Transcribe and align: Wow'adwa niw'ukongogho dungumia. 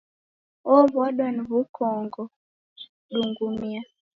Wow'adwa 0.67 1.25
niw'ukongogho 1.35 2.23
dungumia. 3.11 3.81